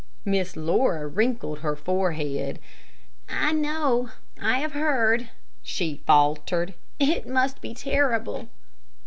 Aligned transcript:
Miss 0.25 0.55
Laura 0.57 1.05
wrinkled 1.05 1.59
her 1.59 1.75
forehead. 1.75 2.57
"I 3.29 3.51
know 3.51 4.09
I 4.41 4.57
have 4.57 4.71
heard," 4.71 5.29
she 5.61 6.01
faltered. 6.07 6.73
"It 6.97 7.27
must 7.27 7.61
be 7.61 7.75
terrible." 7.75 8.49